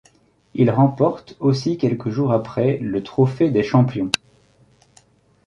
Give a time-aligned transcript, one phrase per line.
[0.55, 4.09] Il remporte aussi quelques jours après le Trophée des champions.